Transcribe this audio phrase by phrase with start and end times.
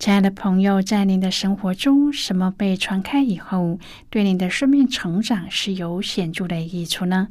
[0.00, 7.28] 亲爱的朋友，在您的生活中，什么被传开以后，对您的生命成长是有显著的益处呢？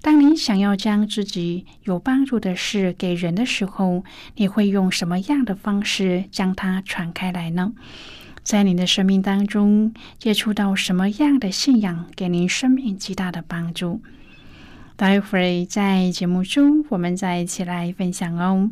[0.00, 4.04] 当您想要将自己有帮助的事给人的时候，
[4.36, 7.72] 你会用什么样的方式将它传开来呢？
[8.44, 14.00] 在您的生命当中，接触到什么样的信仰，给您生命极大的帮助？
[14.94, 18.70] 待会儿在节目中，我们再一起来分享哦。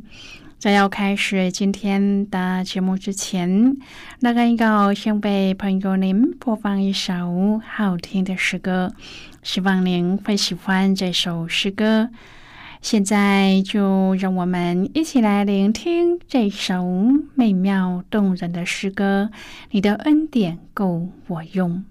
[0.62, 3.76] 在要开始今天的节目之前，
[4.20, 8.94] 那个要先为朋友您播放一首好听的诗歌，
[9.42, 12.10] 希望您会喜欢这首诗歌。
[12.80, 16.86] 现在就让我们一起来聆听这首
[17.34, 19.32] 美妙动人的诗歌。
[19.72, 21.84] 你的恩典够我用。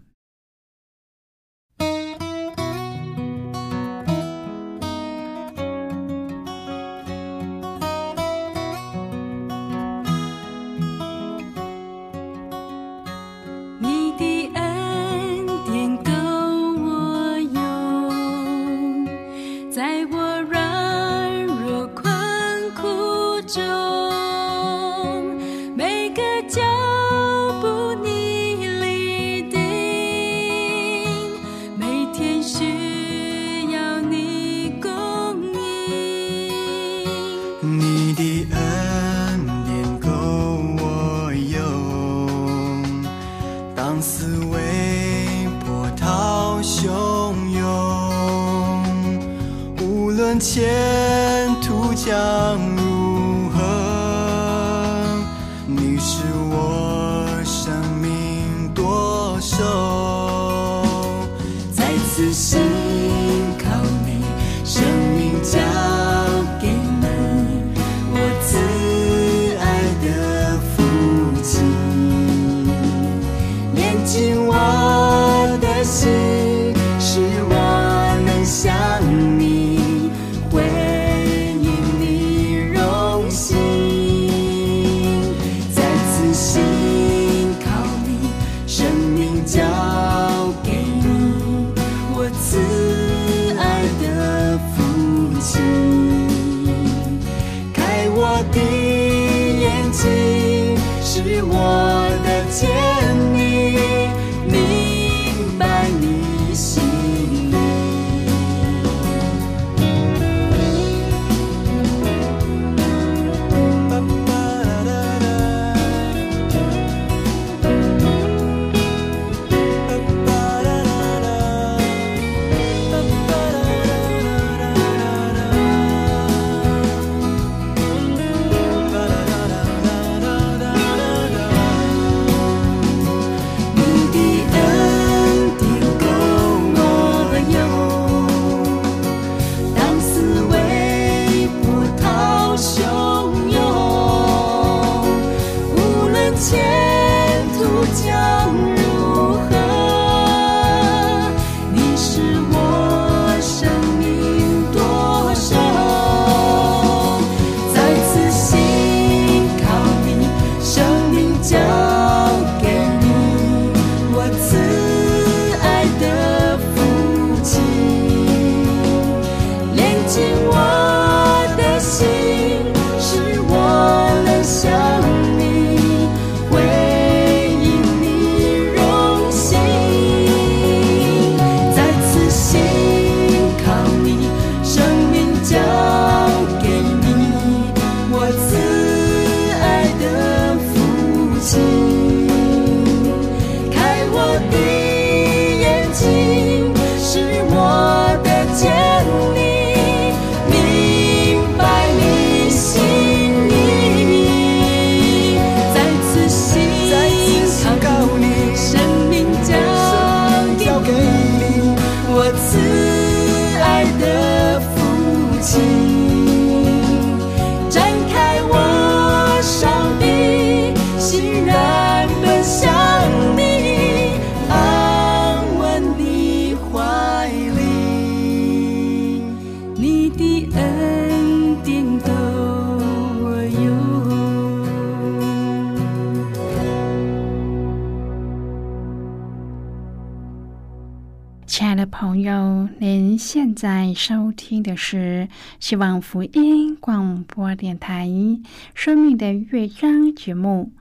[242.83, 245.27] 您现在收听的是
[245.59, 248.07] 希望福音广播电台
[248.73, 250.71] 《生命的乐章》节目。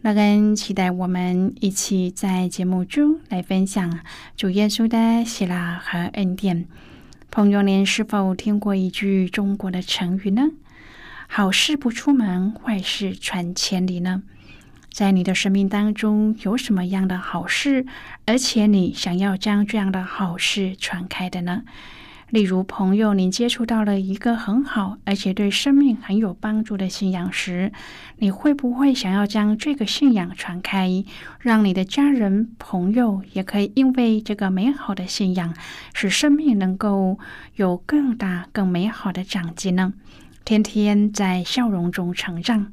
[0.00, 4.00] 那跟期待我们一起在节目中来分享
[4.36, 6.66] 主耶稣的喜乐和恩典。
[7.30, 10.48] 朋友，您是否听过一句中国的成语呢？
[11.28, 14.24] 好事不出门，坏事传千里呢？
[14.96, 17.84] 在你的生命当中有什么样的好事，
[18.24, 21.64] 而且你想要将这样的好事传开的呢？
[22.30, 27.72] 例如，朋友，你接触到了一个很好而且对生命很有帮助的信仰时，
[28.16, 31.04] 你会不会想要将这个信仰传开，
[31.40, 35.54] 让你的家人、朋友也可以因为这个美好的信仰，
[35.92, 37.18] 使生命能够
[37.56, 39.92] 有更大、更美好的长进呢？
[40.46, 42.72] 天天在笑容中成长。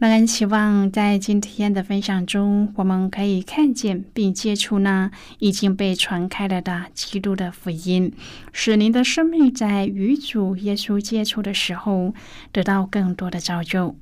[0.00, 5.10] 让人希望在今天的分享中，我们可以看见并接触那
[5.40, 8.10] 已经被传开了的基督的福音，
[8.50, 12.14] 使您的生命在与主耶稣接触的时候
[12.50, 13.94] 得到更多的造就。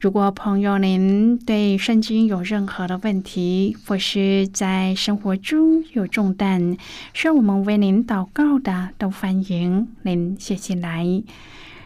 [0.00, 6.76] 如果朋友您对圣经有任何的问题，或是在生活中有重担
[7.14, 11.22] 需要我们为您祷告的，都欢迎您写信来。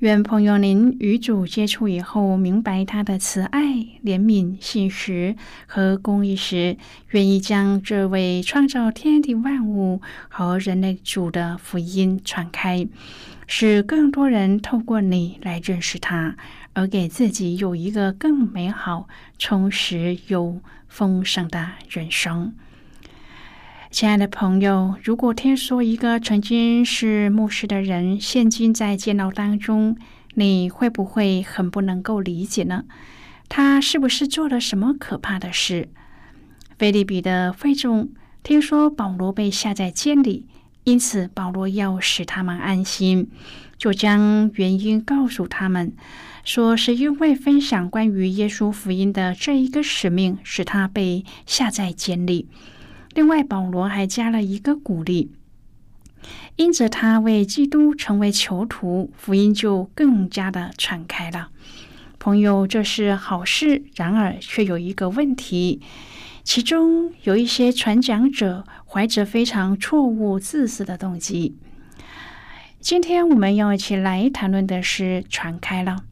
[0.00, 3.62] 愿朋友您与主接触以后，明白他的慈爱、
[4.04, 5.34] 怜悯、信实
[5.66, 6.76] 和公义时，
[7.12, 12.86] 愿意将这位创造天地万物和人类主的福音传开，
[13.46, 16.36] 使更多人透过你来认识他，
[16.74, 22.52] 而给自己有一个更美好、充实又丰盛的人生。
[23.96, 29.96] 亲爱的朋友，如果听说一个曾经是牧师的人，现今在监牢当中，
[30.34, 32.84] 你会不会很不能够理解呢？
[33.48, 35.88] 他是不是做了什么可怕的事？
[36.78, 38.10] 菲利比的会众
[38.42, 40.44] 听说保罗被下在监里，
[40.84, 43.30] 因此保罗要使他们安心，
[43.78, 45.94] 就将原因告诉他们，
[46.44, 52.46] 说是因为分享关于耶稣福音的这一个使命，使他被下在监里。
[53.16, 55.30] 另外，保罗还加了一个鼓励，
[56.56, 61.48] 因着他为基督成为囚徒，福音就更加的传开了。
[62.18, 65.80] 朋友，这是好事，然而却有一个问题，
[66.44, 71.56] 其中有一些传讲者怀着非常错误、自私的动机。
[72.80, 76.04] 今天我们要一起来谈论的是传开了。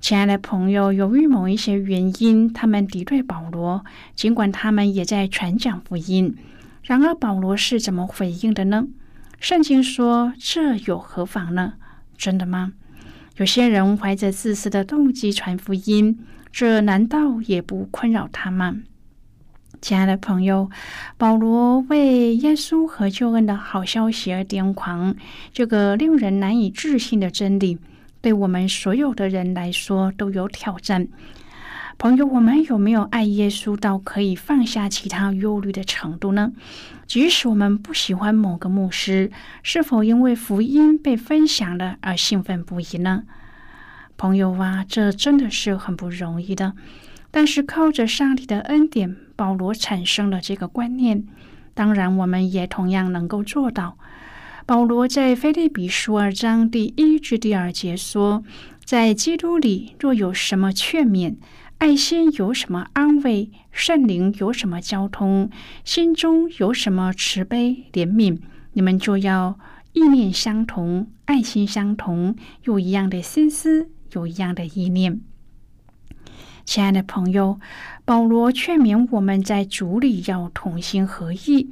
[0.00, 6.34] 亲爱的朋友，由于某一些原因，他们敌对保罗，尽管他们也在传讲福音。
[6.82, 8.88] 然而，保罗是怎么回应的呢？
[9.38, 11.74] 圣经说：“这有何妨呢？”
[12.16, 12.72] 真的吗？
[13.36, 16.18] 有些人怀着自私的动机传福音，
[16.50, 18.76] 这难道也不困扰他吗？
[19.82, 20.70] 亲爱的朋友，
[21.18, 25.14] 保罗为耶稣和救恩的好消息而癫狂，
[25.52, 27.78] 这个令人难以置信的真理。
[28.20, 31.08] 对我们所有的人来说都有挑战。
[31.98, 36.52] 朋友，我们有没有爱耶稣到可以放下其他忧虑的程度呢？
[37.06, 39.30] 即使我们不喜欢某个牧师，
[39.62, 43.24] 是否因为福音被分享了而兴奋不已呢？
[44.16, 46.74] 朋友啊，这真的是很不容易的。
[47.30, 51.24] 但是靠着上帝的恩典，保罗产生了这个观念。
[51.74, 53.98] 当然，我们也同样能够做到。
[54.70, 58.44] 保罗在腓立比书二章第一至第二节说
[58.86, 61.34] ：“在基督里，若有什么劝勉，
[61.78, 63.50] 爱心有什么安慰？
[63.72, 65.50] 圣灵有什么交通？
[65.84, 68.38] 心中有什么慈悲怜悯？
[68.74, 69.58] 你们就要
[69.92, 75.20] 意念相同，爱心相同，有一样的心思，有一样的意念。
[76.64, 77.58] 亲爱的朋友，
[78.04, 81.70] 保罗劝勉我们在主里要同心合意。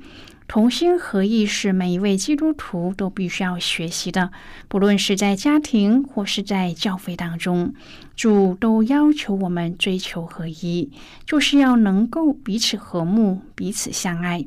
[0.49, 4.33] 同心合意是每一位基督徒都必须要学习的，
[4.67, 7.75] 不论是在家庭或是在教会当中，
[8.17, 10.91] 主都要求我们追求合一，
[11.27, 14.47] 就是要能够彼此和睦、彼此相爱。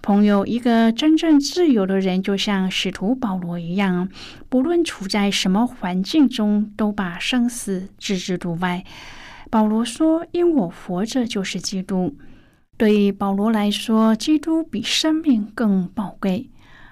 [0.00, 4.08] 朋友，一个真正自由的人，就像使徒保罗一样，
[4.48, 8.82] 不论处在什么环境中，都把生死置之度外。
[9.50, 12.16] 保罗说：“因我活着，就是基督。”
[12.82, 16.50] 对保罗来说，基督比生命更宝贵。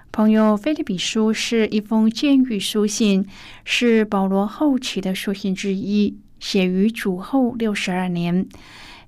[0.09, 3.25] 朋友，《菲利比书》是一封监狱书信，
[3.65, 8.47] 是保罗后期的书信之一，写于主后六十二年。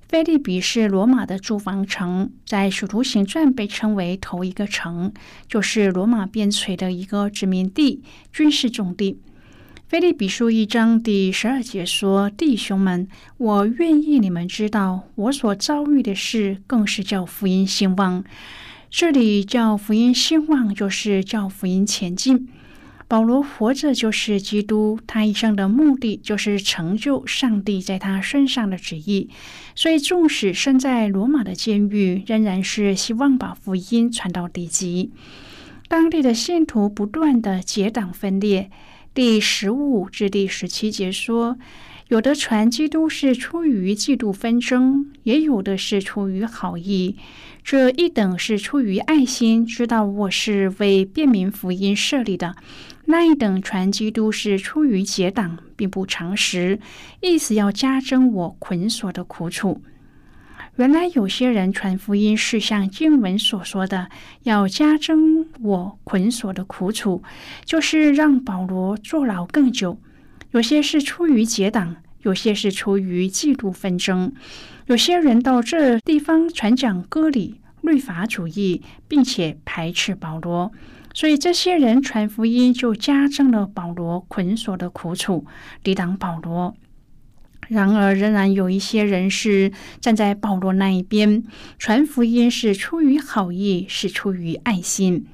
[0.10, 5.14] 菲利比是罗马的驻防城，在《使徒行传》被称为头一个城，
[5.48, 9.22] 就是罗马边陲的一个殖民地、军事重地。
[9.94, 13.08] 菲利比书一章第十二节说：“弟兄们，
[13.38, 18.24] 我愿意你们知道，我所遭遇的事，更是叫福音兴旺。
[18.90, 22.50] 这里叫福音兴旺，就是叫福音前进。
[23.08, 29.30] 保罗活着就是基督，他一生的目的就是成就上帝在他身上的旨意。
[29.76, 35.12] 所以，纵使身在罗马的监狱，仍然是希望把福音传到地极。
[35.88, 38.72] 当地的信徒不断的结党分裂。”
[39.14, 41.60] 第十五至第十七节说，
[42.08, 47.16] 有的传基督是出于嫉妒纷争，也有的是出于好意。
[47.64, 52.56] 这一等是出于爱心，知道我是为便民福音设立的；
[53.06, 56.80] 那一等传基督是出于结党，并不常识，
[57.22, 59.80] 意思要加增我捆锁的苦楚。
[60.76, 64.10] 原来有些人传福音是像经文所说的，
[64.42, 67.22] 要加增我捆锁的苦楚，
[67.64, 70.00] 就是让保罗坐牢更久。
[70.50, 74.34] 有些是出于结党，有些是出于嫉妒纷争。
[74.88, 80.72] 有些人到这地方传讲割礼、律法主义，并且排斥保罗，
[81.14, 85.46] 所以这些人传福音就加增了保罗捆锁的苦楚，
[85.84, 86.76] 抵挡保罗。
[87.70, 91.44] 然而，仍然有一些人是站在保罗那一边，
[91.78, 95.26] 传福音是出于好意，是出于爱心。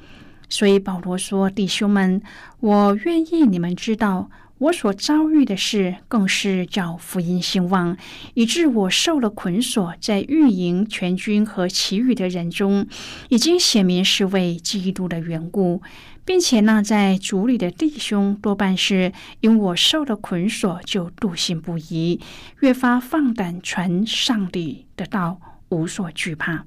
[0.48, 2.22] 所以保罗说：“弟兄们，
[2.60, 7.98] 我愿意你们知道，我所遭遇的事，更是叫福音兴旺，
[8.34, 12.86] 以致我受了捆锁，在御营全军和其余的人中，
[13.30, 15.82] 已经显明是为基督的缘故。”
[16.26, 22.20] 并且呢，在主里的弟兄多半是因我受了捆锁，就笃信不疑，
[22.60, 25.40] 越发放胆传上帝的道，
[25.70, 26.66] 无所惧怕。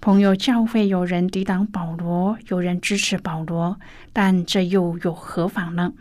[0.00, 3.78] 朋友，教会有人抵挡保罗，有人支持保罗，
[4.14, 5.92] 但这又有何妨呢？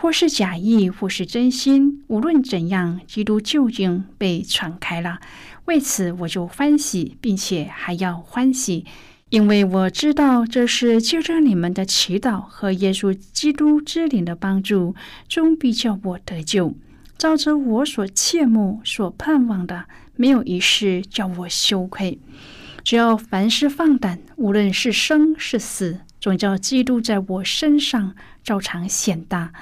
[0.00, 5.20] 或是假意，或是真心，无论怎样，基督究竟被传开了。
[5.66, 8.86] 为此，我就欢喜，并且还要欢喜。
[9.28, 14.94] 因为我知道这是借着你们的祈祷和耶稣基督之灵的帮助，
[15.28, 16.74] 终必叫我得救。
[17.18, 19.84] 照着我所切慕、所盼望的，
[20.16, 22.18] 没有一事叫我羞愧。
[22.82, 29.52] 只要凡事放胆，无论是生是死，总叫基督在我身上照常显大。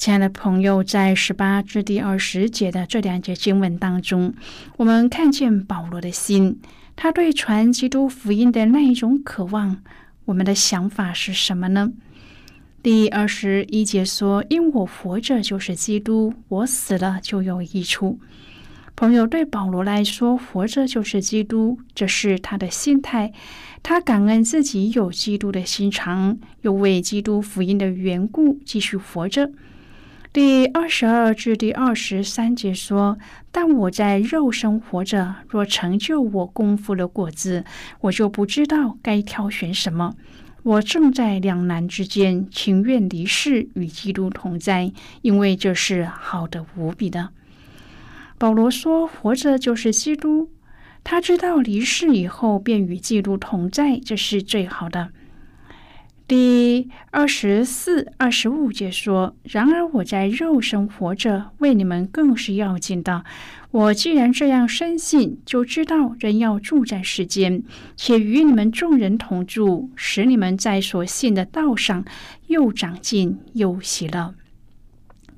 [0.00, 4.32] 亲爱的朋友，在十八至第二十节的这两节经文当中，
[4.78, 6.58] 我们看见保罗的心。
[6.96, 9.82] 他对传基督福音的那一种渴望，
[10.24, 11.92] 我们的想法是什么呢？
[12.82, 18.18] 第二十一节说：“因我活着就是基督，我死了就有益处。”
[18.96, 23.34] 朋友，对保罗来说，活着就是基督，这是他的心态。
[23.82, 29.52] 他感恩自己有基督的心肠，又为基督福音的缘故继续活着。
[30.32, 33.18] 第二十二至第二十三节说
[33.50, 37.64] ：“但我在肉身活着，若成就我功夫的果子，
[38.02, 40.14] 我就不知道该挑选什么。
[40.62, 47.30] 我正在两难之间，情愿离世与基督同在，因为这是好的无比的。”
[48.38, 50.48] 保罗说：“活着就是基督，
[51.02, 55.10] 他知道离世以后便与基督同在，这是最好的。”
[56.30, 63.24] 第二十四、二十五节说：“然而我在肉身活着，为你们更是要紧的。
[63.72, 67.64] 我既然这样深信，就知道人要住在世间，
[67.96, 72.04] 且与你们众人同住，使你们在所信的道上
[72.46, 74.32] 又长进又喜乐。”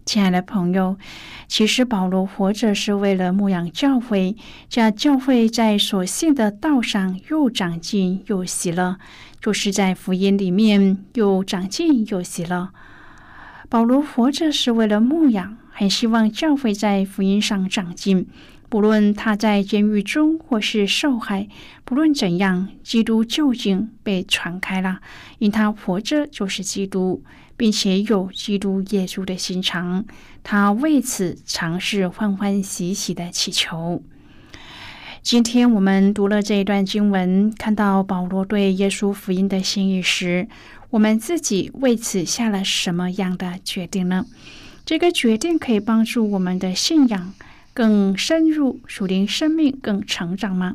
[0.05, 0.99] 亲爱的朋友，
[1.49, 4.37] 其实保罗活着是为了牧养教会，
[4.69, 8.99] 叫教会在所信的道上又长进又喜乐，
[9.43, 12.71] 就是在福音里面又长进又喜乐。
[13.69, 18.29] 保罗活着是为了牧养，很希望教会在福音上长进。
[18.69, 21.49] 不论他在监狱中或是受害，
[21.85, 25.01] 不论怎样，基督究竟被传开了，
[25.39, 27.23] 因他活着就是基督。
[27.55, 30.05] 并且有基督耶稣的心肠，
[30.43, 34.03] 他为此尝试欢欢喜喜的祈求。
[35.23, 40.49] 今天我们读了这一段经文，看到保罗对耶稣福音的心意时，
[40.91, 44.27] 我们自己为此下了什么样的决定呢？
[44.85, 47.33] 这个决定可以帮助我们的信仰
[47.73, 50.75] 更深入，属灵生命更成长吗？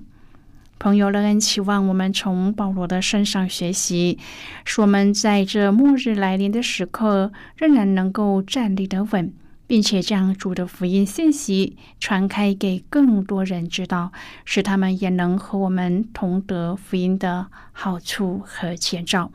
[0.79, 4.17] 朋友乐恩期望我们从保罗的身上学习，
[4.63, 9.33] 使我们在这末日来临的时刻，仍然能够站立得稳，
[9.67, 14.11] 并且将主的福音信息传开给更多人知道，
[14.45, 19.31] 使他们也能和我们同得福音的好处和前兆。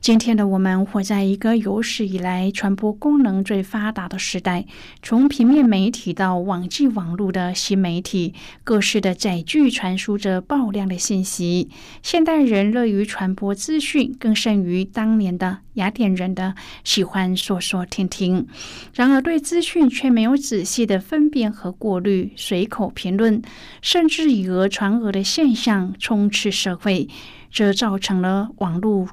[0.00, 4.66] 今天的我们活在一个有史以来传播功能最发达的时代，
[5.02, 8.34] 从平面媒体到网际网络的新媒体，
[8.64, 11.68] 各式的载具传输着爆量的信息。
[12.02, 16.54] 现代人乐于传播资讯，更胜于当年的雅典人的
[16.84, 18.46] 喜欢说说听听。
[18.94, 23.42] 然而，对资讯却没有仔细的分辨和过滤，随口评论，
[23.80, 27.08] 甚至以讹传讹的现象充斥社会，
[27.50, 29.08] 这造成了网络。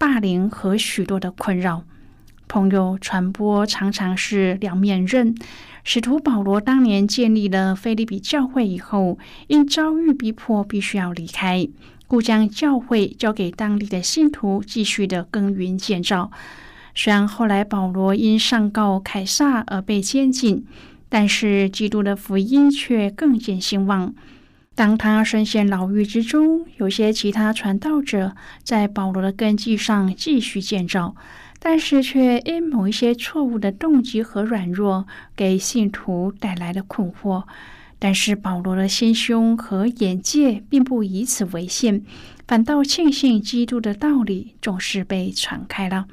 [0.00, 1.84] 霸凌和许多的困扰，
[2.48, 5.34] 朋友传播常常是两面刃。
[5.84, 11.68] 使徒保罗当年建立了菲利比教会以后，因遭遇逼迫，必须要离开，
[12.06, 16.30] 故将教会交给当地的信徒继续的耕耘建造。
[16.94, 20.64] 虽然后来保罗因上告凯撒而被监禁，
[21.10, 24.14] 但是基督的福音却更见兴旺。
[24.80, 31.14] 当他身陷牢狱之中，有些其他传道者在保罗的根基上继续建造，
[31.58, 37.44] 但是却因某一些错误的动机和软弱，给信徒带来了困惑。
[37.98, 42.02] 但是保罗的心胸和眼界并不以此为限，
[42.48, 46.06] 反倒庆幸基督的道理总是被传开了。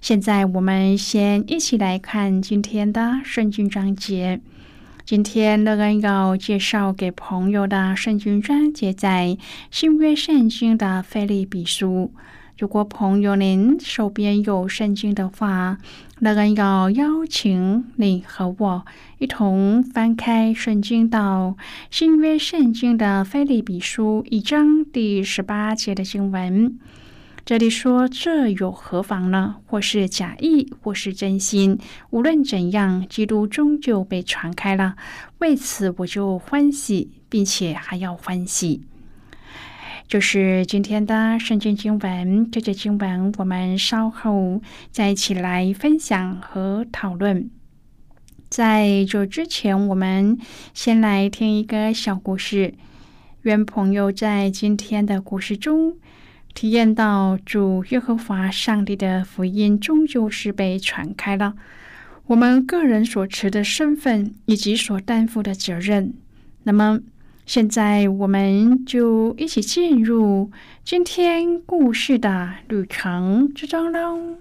[0.00, 4.40] 现在我们先一起来看今天的圣经章节。
[5.06, 9.36] 今天乐恩要介绍给朋友的圣经章节在
[9.70, 12.10] 新约圣经的菲利比书。
[12.56, 15.76] 如果朋友您手边有圣经的话，
[16.20, 18.86] 乐恩要邀请你和我
[19.18, 21.54] 一同翻开圣经到
[21.90, 26.78] 新约圣经的菲利比书一章第十八节的经文。
[27.44, 29.56] 这里说：“这有何妨呢？
[29.66, 31.78] 或是假意，或是真心，
[32.08, 34.96] 无论怎样，基督终究被传开了。
[35.40, 38.84] 为此，我就欢喜，并且还要欢喜。”
[40.08, 42.50] 就是今天的圣经经文。
[42.50, 47.50] 这节经文，我们稍后再一起来分享和讨论。
[48.48, 50.38] 在这之前，我们
[50.72, 52.72] 先来听一个小故事。
[53.42, 55.98] 愿朋友在今天的故事中。
[56.54, 61.54] 体验到主耶和华上帝的福音终究是被传开了，
[62.26, 66.14] 我们个人所持的身份以及所担负的责任。
[66.62, 67.00] 那么，
[67.44, 70.52] 现在我们就一起进入
[70.84, 74.38] 今天故事的旅程之中喽。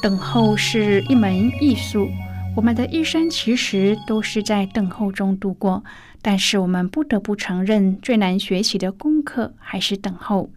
[0.00, 2.08] 等候是一门艺术，
[2.56, 5.82] 我们的一生其实都是在等候中度过。
[6.22, 10.50] 但是我们不得不承认，最难学习的功课还是等候。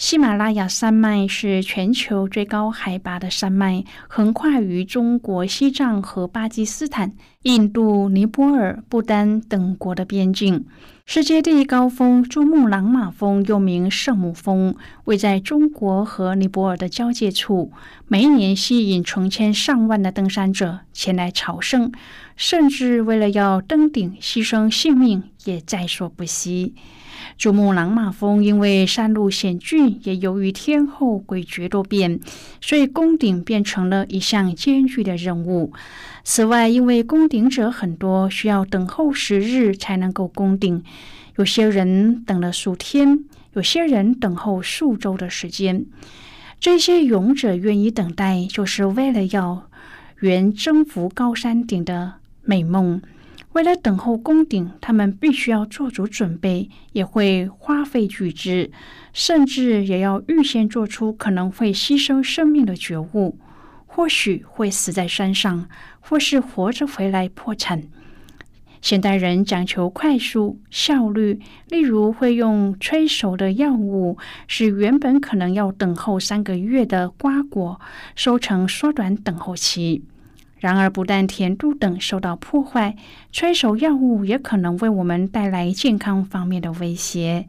[0.00, 10.64] 喜马拉雅山脉是全球最高海拔的山脉，横跨于中国西藏和巴基斯坦、印度、尼泊尔、不丹等国的边境。
[11.04, 17.70] 世界第一高峰珠穆朗玛峰又名圣母峰，位在中国和尼泊尔的交界处，
[18.08, 21.92] 每一年吸引成千上万的登山者前来朝圣，
[22.36, 26.74] 甚至为了要登顶牺牲性命也在所不惜。
[27.36, 32.20] 珠穆朗玛峰因为山路险峻，也由于天候诡谲多变，
[32.60, 35.72] 所以攻顶变成了一项艰巨的任务。
[36.22, 40.82] 此外，因为攻顶者很多，需要等候十日才能够攻顶。
[41.36, 45.86] 有些人等了数天，有些人等候数周的时间。
[46.58, 49.70] 这些勇者愿意等待，就是为了要
[50.18, 53.00] 圆征服高山顶的美梦。
[53.52, 58.70] 为了等候攻顶，他们必须要做足准备，也会花费巨资，
[59.12, 63.36] 甚至也要预先做出可能会牺牲生命的觉悟，
[63.86, 67.82] 或许会死在山上，或是活着回来破产。
[68.80, 77.80] 现代人讲求快速效率，例如会用催熟的药物，使原本可能要等候三个月的瓜果
[78.14, 80.04] 收成缩短等候期。
[80.60, 82.94] 然而，不但甜度等受到破坏，
[83.32, 87.46] 催熟药物也可能为我们带来健康方面的威胁。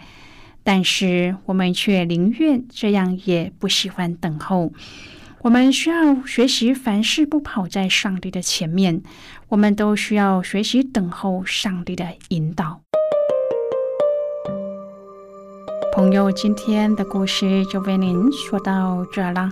[0.64, 4.72] 但是，我们却宁愿这样，也不喜欢等候。
[5.42, 9.02] 我们需要学习凡事不跑在上帝的前面。
[9.50, 12.80] 我们都需要学习等候上帝的引导。
[15.94, 19.52] 朋友，今天的故事就为您说到这了。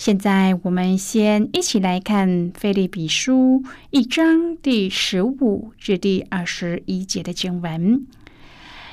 [0.00, 8.06] 现在，我们先一起来看《菲利比书》一章第十五至第二十一节的经文。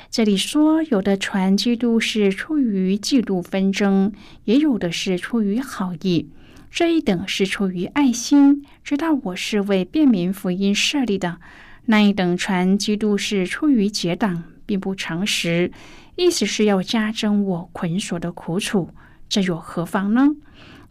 [0.09, 4.11] 这里说，有的传基督是出于嫉妒纷争，
[4.43, 6.27] 也有的是出于好意。
[6.69, 11.37] 这一等是出于爱心，知道我是为便民福音设立的；
[11.85, 15.71] 那一等传基督是出于结党，并不诚实，
[16.17, 18.89] 意思是要加增我捆锁的苦楚。
[19.29, 20.35] 这又何妨呢？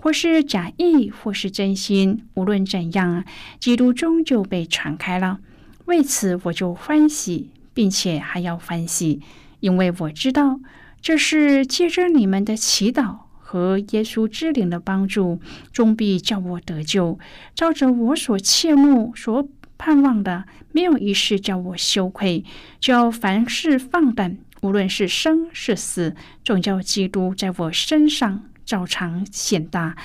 [0.07, 3.25] 或是假意，或是真心，无论怎样，
[3.59, 5.41] 基督终究被传开了。
[5.87, 9.21] 为此，我就欢喜，并且还要欢喜，
[9.59, 10.61] 因为我知道
[11.01, 15.41] 这是借着你们的祈祷和耶稣之灵的帮助，
[15.73, 17.19] 终必叫我得救。
[17.57, 22.45] 照着我所切慕、所盼望的，没有一事叫我羞愧，
[22.79, 26.15] 就要凡事放胆，无论是生是死，
[26.45, 28.45] 总叫基督在我身上。
[28.67, 29.97] 照常显大，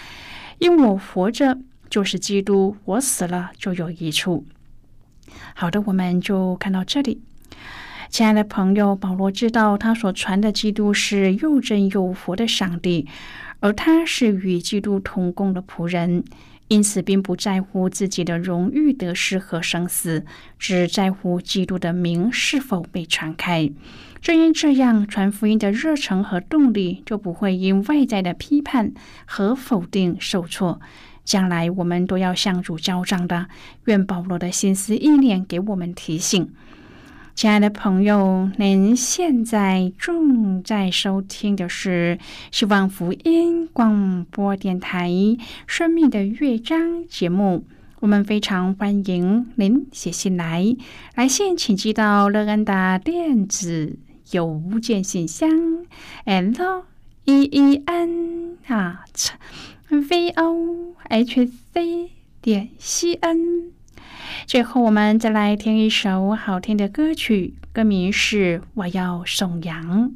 [0.60, 1.58] 因我活着
[1.89, 4.45] 就是基督，我死了就有益处。
[5.54, 7.19] 好的，我们就看到这里。
[8.10, 13.08] 亲爱的朋友，保罗知道他所传的基督是又真又活的上帝，
[13.62, 16.24] 而他是与基督同工的仆人，
[16.67, 20.26] 因此并不在乎自己的荣誉得失和生死，
[20.60, 23.71] 只在乎基督的名是否被传开。
[24.22, 28.94] 正因这样，传福音的热诚和动力就不会因外在的批判
[29.26, 30.80] 和否定受挫。
[31.24, 33.48] 将来我们都要向主交账的。
[33.86, 36.52] 愿保罗的心思意念给我们提醒。
[37.34, 42.20] 亲爱的朋友，您现在正在收听的是
[42.52, 45.10] 希望福音广播电台
[45.66, 47.66] 《生命的乐章》节目。
[48.02, 50.76] 我们非常欢迎您写信来，
[51.16, 53.98] 来信请寄到乐安达电子。
[54.32, 55.50] 邮件信箱
[56.26, 56.86] ：l
[57.26, 59.32] e e n at
[59.89, 63.72] v o h c 点 c n。
[64.48, 70.10] 最后，我们再来听一首好听的歌曲，歌名是《我要颂扬》。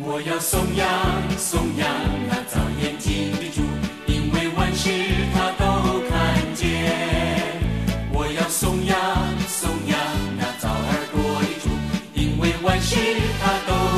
[0.00, 1.88] 我要颂扬，颂扬。
[4.88, 4.94] 事
[5.34, 6.62] 他都看见。
[8.10, 8.96] 我要颂扬
[9.46, 9.98] 颂扬
[10.38, 11.68] 那早儿多一主，
[12.14, 12.96] 因为万事
[13.40, 13.97] 他都。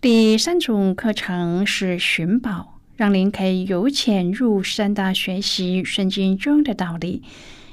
[0.00, 7.24] 第三种课程是寻宝，让您可以由浅入深的学习圣经中的道理。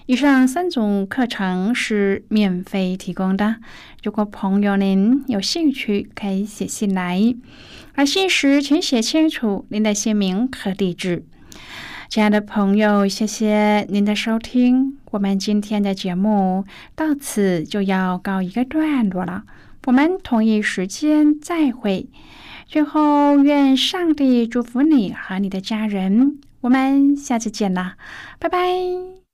[0.07, 3.57] 以上三种课程是免费提供的。
[4.01, 7.35] 如果朋友您有兴趣，可以写信来。
[7.93, 11.23] 来信时请写清楚您的姓名和地址。
[12.09, 14.97] 亲爱的朋友，谢谢您的收听。
[15.11, 19.43] 我们今天的节目到此就要告一个段落了。
[19.85, 22.09] 我们同一时间再会。
[22.67, 26.39] 最后，愿上帝祝福你和你的家人。
[26.61, 27.95] 我们下次见啦，
[28.39, 29.24] 拜拜。